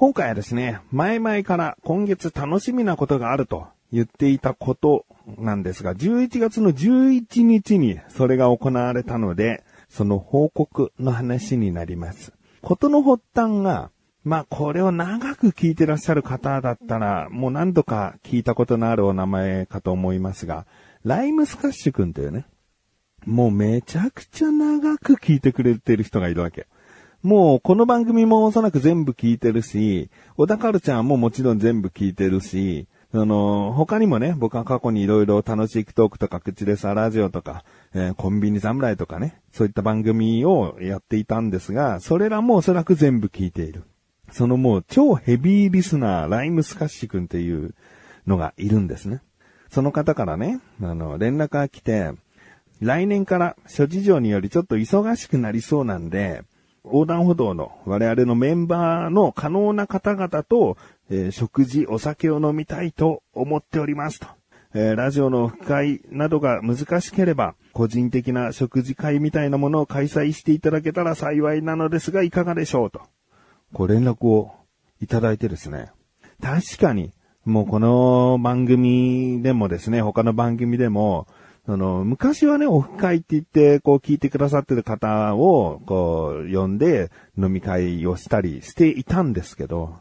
[0.00, 5.04] 今回はですね、前々から今月楽しみなことがあると言っていたこと
[5.36, 12.32] なんですが、11月の11日にそれが行われたので、その報告の話になります。
[12.62, 13.90] ことの発端が、
[14.24, 20.64] まあこれを長く聞いてらっしゃる方だったら、もう何度か聞いたことのあるお名前かと思いますが、
[21.04, 22.46] ライムスカッシュ君というね、
[23.26, 26.68] もうめちゃくちゃ長く聞いてくれてる人がいるわけ。
[27.22, 43.84] もうこの番組もおそらく全部聞いてるし、小田カルチャーももちろん全部聞いてるし、あの、他にもね、僕は過去にいろいろ楽しいトークとか口でさラジオとか、えー、コンビニ侍とかね、そういった番組をやっていたんですが、それらもおそらく全部聞いている。
[44.32, 47.74] そのもう超ヘビーリスナー、ライムスカッシュ君っていう
[48.26, 49.20] のがいるんですね。
[49.68, 52.12] その方からね、あの、連絡が来て、
[52.80, 56.44] 来年から諸事情によりちょっと忙しくなりそうなんで、
[56.84, 60.76] 横断歩道の我々のメンバーの可能な方々と、
[61.10, 64.26] えー、食事、お酒を飲みたいと思っておりますと。
[64.72, 73.00] えー、ラジオの深会などが難しければ、個人的な食事会みたいなものを開催していただけたら幸いなのですが、いかがでしょうと。
[73.72, 74.52] ご連絡を
[75.00, 75.90] いただいてですね。
[76.40, 77.12] 確かに、
[77.44, 81.26] もうこの番組でもですね、他の番組でも、
[81.70, 89.94] その、昔はね、オフ会って言って、こう聞いてくださってる方を、こう、呼んで飲み会をしたりしていたんですけど、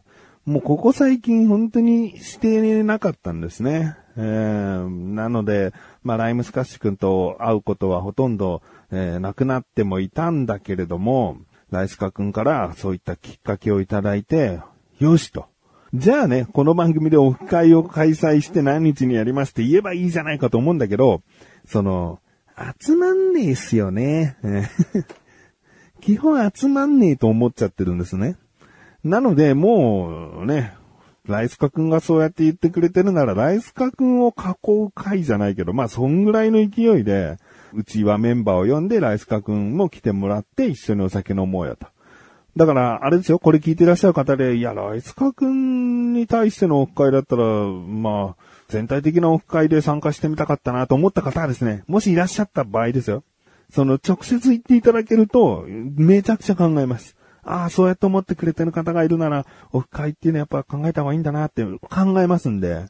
[0.48, 3.96] もうここ最近本当にしてなかったんですね。
[4.18, 11.38] えー、なので、まあ、ライムスカッシュ君と会うことはほとんど、えー、なくなってもいたんだけれども、
[11.70, 14.60] ライスカ君からそういったきっかけをいただいて、
[14.98, 15.46] よしと。
[15.94, 21.24] じゃあね、この番組でオフ会を開催して何日にやりますって言えばいいじゃないかと思うんだけど、
[21.66, 22.20] その、
[22.82, 24.38] 集まんねえっすよね。
[26.02, 28.36] 基本集まんねえと思っちゃってるんですね。
[29.04, 30.74] なので、もうね、
[31.26, 37.38] ライスカ君がそうやって言ってくれてるなら、ライスカ君を囲う会じゃないけど、まあ、そんぐらいの勢いで、
[37.74, 41.88] うちはメンバーを呼んで、ライスカ君も来てもらって一緒にお酒飲もうよと。
[42.58, 53.24] だから、あれですよ、これ聞いてらっしゃる方で、いや、ライスカ君に対してのオフ会だったら、まあ、全体的なオフ会で参加してみたかったなと思った方はですね、もしいらっしゃった場合ですよ。
[53.72, 57.16] その、直接言っていただけると、めちゃくちゃ考えます。
[57.44, 62.86] ああ、そうやって思ってくれてる方がいるなら、オフ会っていうのはやっぱ考えた方がいいんだなって考えますんで、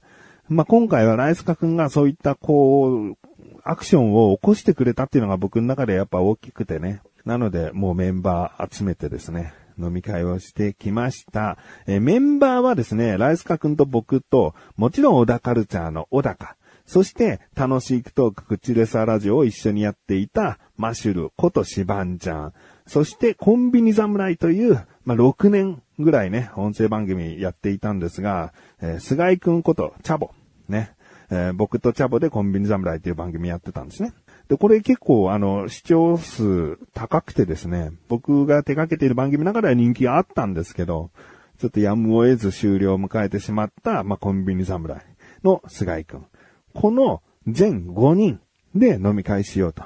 [0.49, 3.17] まあ、今回はライスカ君がそういったこう、
[3.63, 7.01] アクションを起こしてくれたっていうのが僕の中でやっぱ大きくてね。
[7.25, 11.57] なので、もうメンバー集めてですね、飲み会をしてきました。
[11.87, 16.55] えメンバーはですね、ライスカ君と僕と、もちろん小田カルチャーの小高、
[16.89, 22.53] そして、楽しいトーク口レサラジオを一緒にやっていた、マシュルことシバンちゃん。
[22.87, 30.31] そして、コンビニ侍という、まあ、6年ぐらいね、音声番組やっていたんですが、えー、菅井くんことチャボ、
[30.67, 30.95] ね、
[31.29, 34.13] えー、僕とチャボでコンビニ侍という番組やってたんですね。
[34.49, 41.11] で、これ結構あの、視聴数高くてですね、僕が手掛けている番組の中では人気があったんですけど、
[41.59, 45.05] ちょっとやむを得ず終了を迎えてしまった、まあ、コンビニ侍
[45.43, 46.25] の菅井くん。
[46.73, 48.39] この全5人
[48.73, 49.83] で飲み会しようと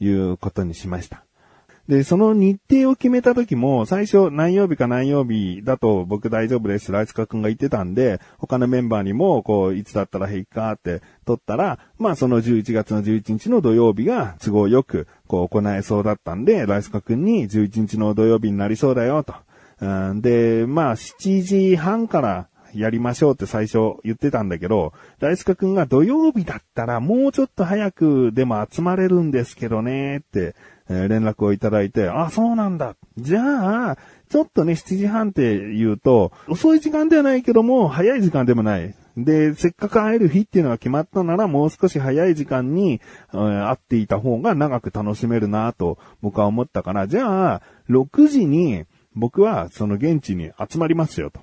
[0.00, 1.25] いうことにしました。
[1.88, 6.90] で、その日程を決めた時も、最初何曜日か何曜日だと僕大丈夫です。
[6.90, 19.34] ライスカ君が言ってたんで、他のメンバーにも、こう、いつだったら平気かって取ったら、まあその11月の11日の土曜日が都合よく、こう行えそうだったんで、ライスカ君に11日の土曜日になりそうだよと。
[20.20, 30.54] で、まあ7時半からやりましょうって最初言ってたんだけど、大塚くんが土曜日だったらもうちょっと早くでも集まれるんですけどねって、
[30.88, 32.96] え連絡をいただいて、あ、そうなんだ。
[33.18, 33.98] じゃあ、
[34.28, 38.94] ちょっとね、7時半って言うと、遅い時間ではないけども、早い時間でもない。
[39.16, 43.00] で、せっかく会える日っていうのが決まったなら、もう少し早い時間に、
[43.32, 48.84] えー、会っていた方が長く楽しめるなと僕は思ったから、じゃあ、6時に
[49.14, 51.40] 僕はその現地に集まりますよと。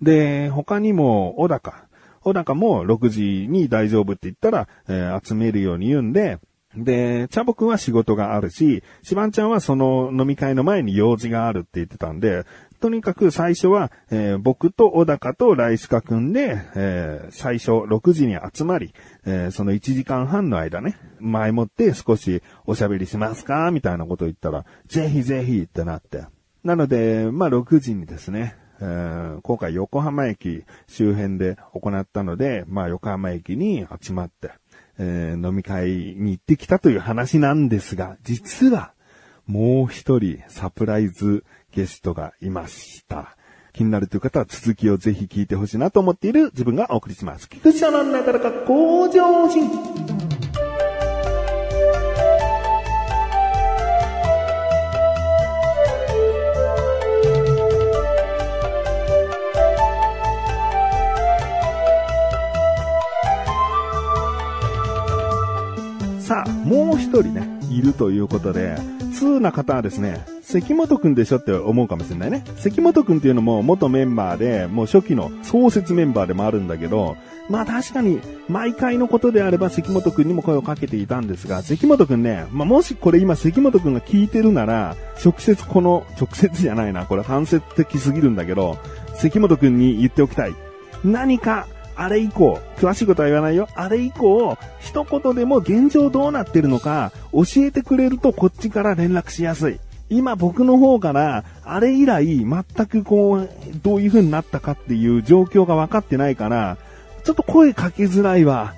[0.00, 1.84] で、他にも、小高。
[2.22, 6.38] 小高も6時に大丈夫って言ったら、えー、集めるように言うんで、
[6.76, 12.44] で、チャボくんは仕事があるし、シバンちゃんはその飲み会の前に用事があるって言ってたんで、
[12.80, 18.94] とにかく最初は、えー、僕と小高とライスカくんで、えー、最初6時に集まり、
[19.26, 26.24] えー、その1時間半の間ね、前もって少しおしゃべりしますかみたいなこと言ったら、ぜひぜひってなって。
[26.62, 34.52] なので、まあ6時にですね、えー、今回横浜駅周辺で行ったので、まあ横浜駅に集まって、
[35.02, 38.92] えー、飲み会に行ってきたという話なんですが、実は
[39.46, 41.42] もう一人サプライズ
[41.72, 43.36] ゲストがいました。
[43.72, 47.48] 気になるという方は続きをぜひ聞いてほしいなと思っている自分がお送りします。
[47.48, 50.19] 菊池のなかなか向上心。
[66.30, 67.42] さあ、もう一人ね、
[67.72, 68.76] いるということで、
[69.12, 72.44] 通な方はですね、関本くんでしょって思うかもしれないね。
[72.56, 77.16] 関本くんっていうのも元メンバーで、もう初期の創設メンバーでもあるんだけど、
[77.48, 84.94] まあ確かに、毎回のことであれば関本くんにも声をかけていたんですが、関本くんね、まあもしこれ今関本くんが聞いてるなら、
[85.24, 88.78] 直接この、直接じゃないな、これ反接的すぎるんだけど、
[89.16, 90.54] 関本くんに言っておきたい。
[91.02, 91.66] 何か
[92.00, 93.68] あれ以降、詳しいことは言わないよ。
[93.74, 99.78] あれ以降、一言でも現状どうなってるのか教えてくれるとこっちから連絡しやすい。
[100.08, 103.50] 今僕の方から、あれ以来全くこう、
[103.82, 106.78] どういう風になったかっていう状況が分かってないから、
[107.22, 108.72] ちょっと声かけづらいわ。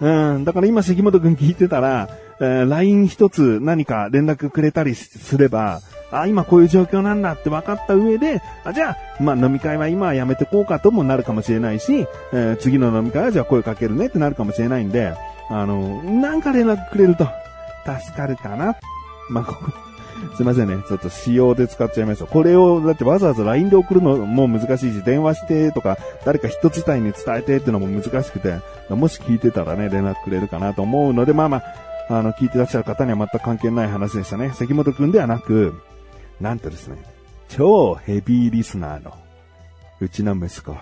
[0.00, 2.08] うん、だから今関本くん聞いてたら、
[2.40, 5.80] えー、LINE 一つ何か連絡くれたりすれば、
[6.20, 15.14] あ、今こういう状況なんだって分かった上で、あ、じゃあ、まあ飲み会は今はやめてこうかともなるかもしれないし、えー、次の飲み会はじゃあ声かけるねってなるかもしれないんで、
[15.50, 17.28] あの、なんか連絡くれると
[17.84, 18.76] 助かるかな。
[19.30, 19.72] まあ、ここ、
[20.36, 20.82] すいませんね。
[20.86, 22.26] ちょっと仕様で使っちゃいました。
[22.26, 31.62] これを、だってわざわざ LINE で送るのも難しいし、電話してとか、誰か一つ体に伝えてっていうのも難しくて、もし聞いてたらね、連絡くれるかなと思うので、まあまあ、
[32.08, 34.52] あの、聞いてらっしゃる方には全く関係ない話でしたね。
[34.54, 35.74] 関本くんではなく、
[36.40, 36.96] なんとですね、
[37.48, 39.14] 超ヘビーリスナーの、
[40.00, 40.76] うちの息子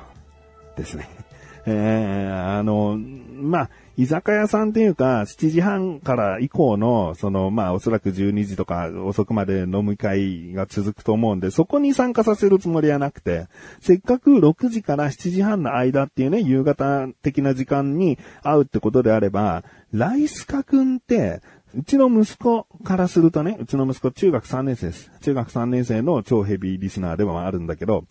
[0.77, 1.09] ですね。
[1.67, 2.99] えー、あの、
[3.43, 13.49] まあ、居酒屋さんっていうか、7時半から以降の、その、まあ、おそらく12時とか遅くまで飲み会が続くと思うんで、そこに参加させるつもりはなくて、
[13.81, 21.43] せっかく6時から7時半の間っていうね、夕方的な時間に会うってことであれば、ライスカ君って、
[21.75, 25.11] うちの息子からするとね、うちの息子中学3年生です。
[25.23, 28.05] 中学3年生の超ヘビーリスナーでもあるんだけど、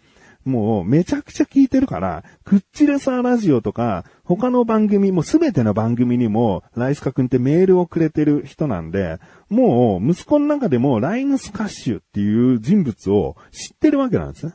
[0.44, 14.54] もうめちゃくちゃ聞いてるから、クッチレサーラジオとか、他の番組、もうすべての番組にも、ライスカ君ってメールをくれてる人なんで、もう息子の中でもライヌスカッシュっていう人物を知ってるわけなんですね。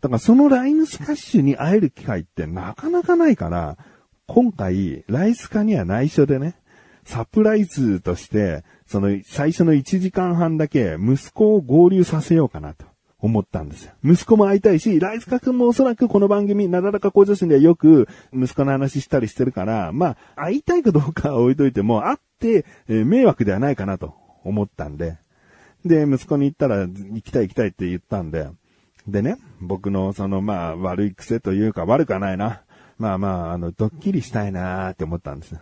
[0.00, 3.78] だからそのライヌスカッシュに会える機会ってなかなかないから、
[4.26, 6.56] 今回、ライスカには内緒でね、
[7.04, 12.84] サプライズとして、その最初の1時間半だけ息子を合流させようかなと
[13.22, 13.92] 思ったんですよ。
[14.04, 24.14] 息子も会いたいし、ライスカ君もおそらくこの番組、なだらか向上心ではよく息子の話したりしてるから、まあ、会いたいかどうかは置いといても、会って、え、迷惑ではないかなと
[24.44, 25.18] 思ったんで、
[25.84, 28.48] で、息子に言ったら、行きたい行きたいって言ったんで、
[29.06, 32.62] でね、僕のそのまあ悪い癖というか悪くはないな。
[32.98, 35.56] まあまあ、あの、ドッキリしたいなーって思ったんです。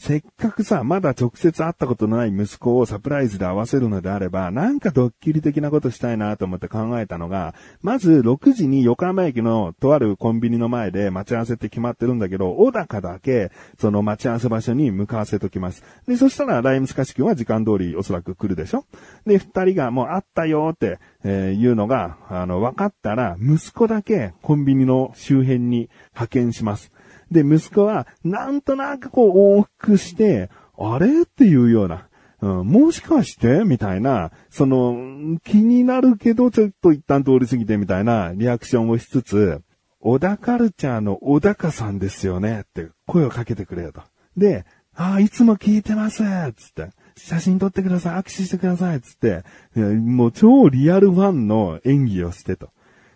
[0.00, 15.84] せっかくさ、まだ直接会ったことのない息子をサプライズで会わせるのであれば、なんかドッキリ的なことしたいなと思って考えたのが、まず6時に横浜駅のとあるコンビニの前で待ち合わせって決まってるんだけど、小高だけ、その待ち合わせ場所に向かわせときます。
[16.08, 18.86] で、そしたらライムスカシ君は時間通りおそらく来るでしょ？
[19.26, 26.90] で、二人がもう会ったよって、えー、言うのが、あの、分かったら、息子だけコンビニの周辺に派遣します。
[27.30, 31.22] で、息子は、なんとなくこう往復して、あれ？
[31.22, 32.08] っていうような、
[32.40, 33.64] うん、もしかして？
[33.64, 38.32] みたいな、その、気になるけど、ちょっと一旦通り過ぎてみたいな。
[38.34, 39.62] リアクションをしつつ、
[40.00, 42.62] 小田カルチャーの小高さんですよね？
[42.62, 44.00] って声をかけてくれよと。
[44.36, 44.64] で、
[44.96, 46.22] ああ、いつも聞いてます。
[46.56, 49.00] つって、写真撮ってください、握手してください。
[49.00, 49.44] つって、
[49.78, 52.70] もう超リアルファンの演技をしてと。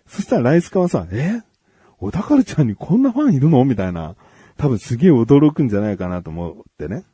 [0.06, 1.40] そしたらライスカはさ、え？
[1.98, 3.64] 小田カルちゃんにこんなファンいるの？
[3.64, 4.16] みたいな。
[4.56, 7.04] 多分すげえ驚くんじゃないかなと思ってね。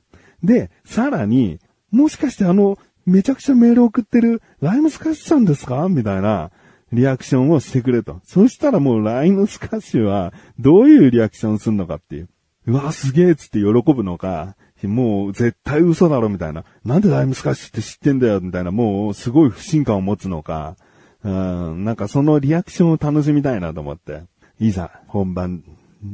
[0.42, 1.58] で、さらに、
[1.90, 5.88] もしかしてあの、めちゃくちゃメール送ってる、ライムスカッシュさんですか？
[5.88, 6.50] みたいな、
[6.92, 8.20] リアクションをしてくれと。
[8.24, 12.28] そしたらもうライムスカッシュは、どういうリアクションするのかっていう。
[12.66, 16.64] うわ、すげえっつって喜ぶのか、もう絶対嘘だろみたいな。
[16.84, 18.40] なんでライムスカッシュって知ってんだよ？
[18.40, 20.76] みたいな、もうすごい不信感を持つのか。
[21.22, 24.22] うん、なんかそのリアクションを楽しみたいなと思って。
[24.60, 25.64] いざ本番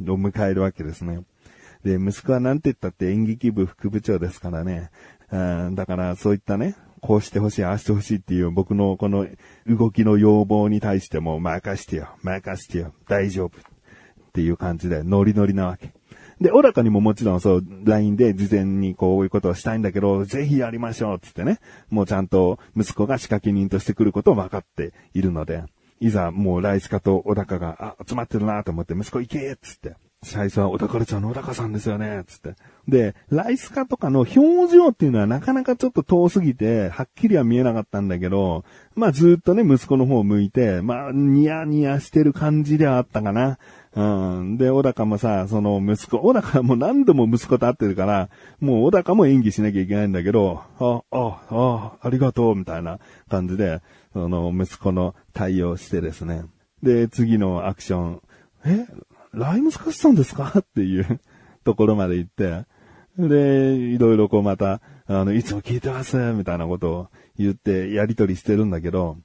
[0.07, 1.19] を迎えるわけですね。
[1.83, 4.89] で、息子は何て言ったって演劇部副部長ですからね。
[5.31, 9.27] うんだからそういったね、こうしてほしい、ああしてほしいっていう僕のこの
[9.67, 15.91] 動きの要望に対しても任してよ、任してよ、大丈夫っていう感じでノリノリなわけ。
[16.39, 21.59] で、小高にももちろんそう、LINE で事前にこういうことをしたいんだけど、ぜひやりましょうつってね。
[21.89, 25.63] もうちゃんと息子が仕掛け人として来ることを分かっているので。
[25.99, 29.95] いざもうライスカと小高が、あ、集まってるなと思って、息子行けっつって。
[30.23, 32.55] 最初は小高ルチャーの小高さんですよね、つって。
[32.87, 34.39] で、ライスカとかの表
[34.73, 43.59] 情っていうのはなかなかちょっと遠すぎて、はっきりは見えなかったんだけど、まあずっとね、息子の方を向いて、まあニヤニヤしてる感じではあったかな。
[43.95, 44.57] うん。
[44.57, 52.99] で、小高もさ、その息子、小高も何度も息子と会ってるから、もう小高も演技しなきゃいけないんだけど、あ、あ、あ、ありがとう、みたいな
[53.29, 53.81] 感じで、
[54.17, 56.43] その息子の対応してですね。
[56.81, 58.21] で、次のアクション、
[58.65, 58.87] え
[59.31, 60.51] ライムスカッサンですか？
[60.57, 61.19] っていう
[61.63, 62.65] ところまで行って、
[63.19, 67.07] で、いろいろこうまた、あの、いつも聞いてます、みたいなことを
[67.37, 69.17] 言ってやりとりしてるんだけど、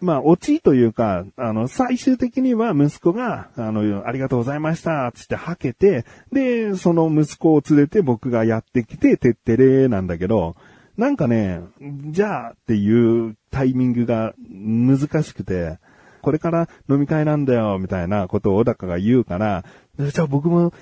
[0.00, 10.56] まあ、オチというか、あの、最終的には息子が、あの、ありがとうございました、つってはけて、で、その息子を連れて僕がやってきて、てってれーなんだけど、
[11.00, 11.62] なんかね、
[12.10, 15.78] じゃあっていうタイミングが難しくて、
[16.20, 19.64] これから飲み会なんだよ、みたいなことを小高が言うから、
[19.98, 20.74] じゃあ僕も、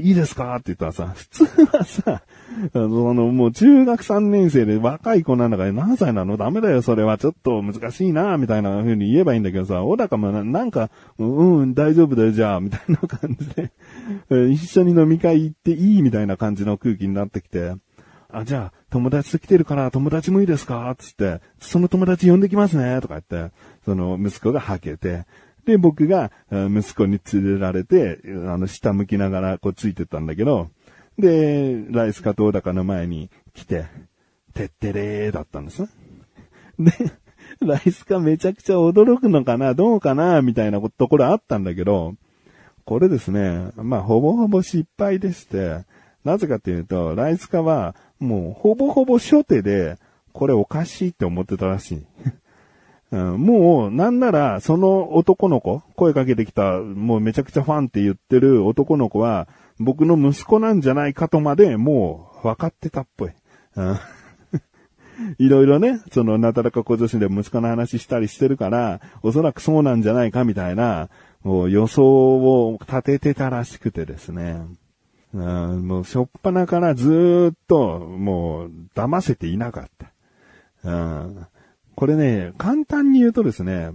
[0.00, 2.22] いいですかって言ったらさ、普通はさ、
[2.72, 6.36] あの、もう中学3年生で若い子なんだから何歳なの？
[6.36, 7.18] ダメだよ、それは。
[7.18, 17.74] ちょっと難しいな、みたいな風に言えばいいんだけどさ、小高もなんか、うん、大丈夫だよ、じゃあ、みたいな感じで、一緒に飲み会行っていいみたいな感じの空気になってきて、
[18.38, 20.94] あ、じゃあ、友達と来てるから友達もいいですか？
[20.98, 25.24] つって、その友達呼んできますね、とか言って、その息子がはけて、
[25.64, 30.68] で、僕が息子に連れられて、あの、下向きながらこうついてったんだけど、
[31.18, 33.86] で、ライスカトーダカの前に来て、
[34.52, 35.88] てってれーだったんですね。
[36.78, 36.92] で、
[37.60, 39.74] ライスカめちゃくちゃ驚くのかな？
[39.74, 40.42] どうかな？
[40.42, 42.14] みたいなところあったんだけど、
[42.84, 45.84] これですね、まあ、ほぼほぼ失敗でして、
[46.24, 49.98] なぜかっていうと、ライスカは、もう、ほぼほぼ初手で、
[50.32, 52.06] これおかしいって思ってたらしい。
[53.14, 59.46] もう、なんなら、その男の子、声かけてきた、もうめちゃくちゃファンって言ってる男の子は、
[59.78, 63.30] 僕の息子なんじゃないかとまで、もう、分かってたっぽい。
[63.76, 63.96] うん
[65.38, 71.08] いろいろね、その、なだらか小女子で息子の話したりしてるから、おそらくそうなんじゃないかみたいな、
[71.44, 74.60] もう予想を立ててたらしくてですね。
[75.34, 80.12] うん、もう、しょっぱなからずっと、もう、騙せていなかった。
[80.88, 81.46] うん、
[81.96, 83.90] これね、簡単に言うとですね、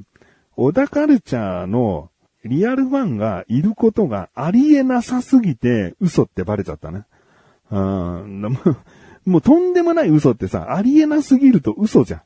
[0.58, 2.10] 小田カルチャーの
[2.44, 7.06] リアルファンがいることがありえなさすぎて嘘ってバレちゃったね。
[7.72, 12.22] うん、もう、もうとんでもない嘘ってさ、ありえなすぎると嘘じゃん。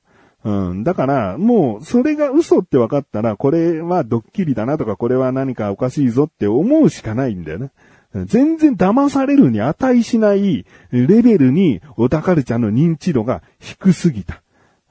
[0.69, 0.83] うん。
[0.83, 7.71] だから、もう、それが嘘って分かったら、これはドッキリだなとか、これは何かおかしいぞって思うしかないんだよね。
[8.25, 14.43] 全然騙されるに値しないレベルに、小田カルチャーの認知度が低すぎた。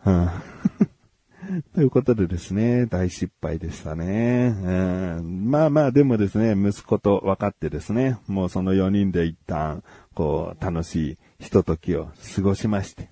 [0.05, 0.29] うん、
[1.75, 4.55] ということでですね、大失敗でしたね。
[4.65, 13.09] うん、まあまあ、でもですね、息子と分かってですね、もうその4人で一旦、こう、楽しいひとときを過ごしまして。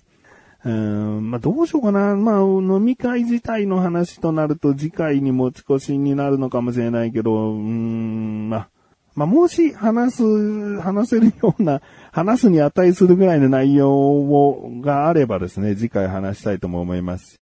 [0.63, 2.15] うん、まあどうしようかな。
[2.15, 8.69] まあ飲み会自体の話となると次回に持ち越しになるのかもしれないけど、うん、まあ、
[9.15, 17.40] まあもし話す、話せるような話すに値するぐらいの内容を、があればですね、次回話したいとも思います。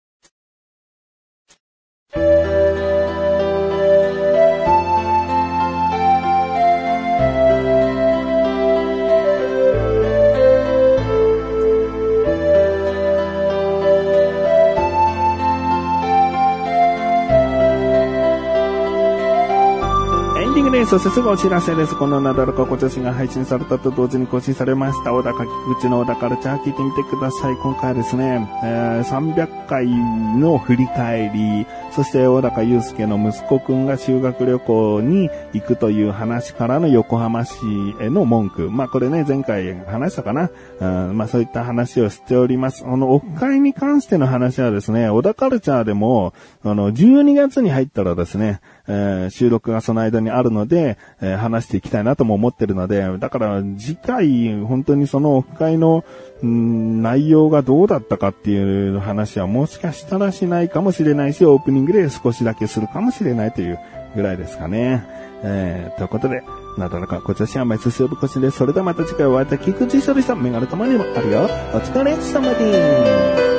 [20.84, 21.96] そしてすぐお知らせです。
[21.98, 25.14] このなだらか小女子が配信されたと同時に更新されました。
[25.14, 27.56] 小高菊池の小高ルチャー聞いてみてください。
[27.56, 37.56] 今回はですね、えー、300回の振り返り、そして小高祐介の息子くんが修学旅行に行くという話からの横浜市
[38.02, 38.70] への文句。
[38.70, 40.50] まあこれね、前回話したかな？
[40.82, 42.84] うん、まあそういった話をしております。
[42.84, 56.04] このオフ会に関しての話はですね、小田カルチャーでも、あの、12月に入ったらですね、えー、収録がその間にあるので、えー、話していきたいなとも思ってるので、だから次回、本当にそのオフ会の、
[56.44, 63.80] ん内容がどうだったかっていう話はもしかしたらしないかもしれないし、オープニングで少しだけするかもしれないという
[64.16, 65.04] ぐらいですかね。
[65.44, 66.44] えー、ということで、
[66.78, 68.58] なだらか、こちらしは毎週ぶこしです。
[68.58, 71.44] それではまた次回お会いいた菊池処理さん、メガネたまにもあるよ。
[71.74, 73.55] お疲れ様です。